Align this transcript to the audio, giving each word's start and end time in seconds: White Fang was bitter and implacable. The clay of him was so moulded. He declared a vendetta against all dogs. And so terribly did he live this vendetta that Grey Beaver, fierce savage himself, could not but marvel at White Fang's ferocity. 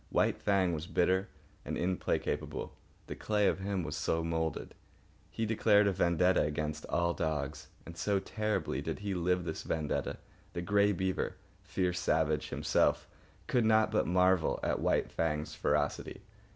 White 0.09 0.41
Fang 0.41 0.73
was 0.73 0.87
bitter 0.87 1.29
and 1.63 1.77
implacable. 1.77 2.73
The 3.05 3.15
clay 3.15 3.47
of 3.47 3.59
him 3.59 3.83
was 3.83 3.95
so 3.95 4.23
moulded. 4.23 4.73
He 5.29 5.45
declared 5.45 5.85
a 5.85 5.91
vendetta 5.91 6.41
against 6.41 6.87
all 6.87 7.13
dogs. 7.13 7.67
And 7.85 7.95
so 7.95 8.17
terribly 8.17 8.81
did 8.81 8.97
he 9.01 9.13
live 9.13 9.43
this 9.43 9.61
vendetta 9.61 10.17
that 10.53 10.61
Grey 10.63 10.91
Beaver, 10.91 11.35
fierce 11.61 11.99
savage 11.99 12.49
himself, 12.49 13.07
could 13.45 13.63
not 13.63 13.91
but 13.91 14.07
marvel 14.07 14.59
at 14.63 14.79
White 14.81 15.11
Fang's 15.11 15.53
ferocity. 15.53 16.23